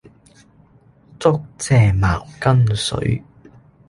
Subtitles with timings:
[1.19, 3.21] 竹蔗茅根水